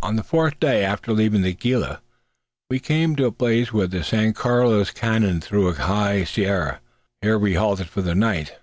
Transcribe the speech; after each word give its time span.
On 0.00 0.16
the 0.16 0.22
fourth 0.22 0.58
day 0.58 0.82
after 0.82 1.12
leaving 1.12 1.42
the 1.42 1.52
Gila, 1.52 2.00
we 2.70 2.80
came 2.80 3.14
to 3.16 3.26
a 3.26 3.30
place 3.30 3.74
where 3.74 3.86
the 3.88 4.02
San 4.02 4.32
Carlos 4.32 4.90
canoned 4.90 5.44
through 5.44 5.68
a 5.68 5.74
high 5.74 6.24
sierra. 6.24 6.80
Here 7.20 7.38
we 7.38 7.52
halted 7.56 7.90
for 7.90 8.00
the 8.00 8.14
night. 8.14 8.56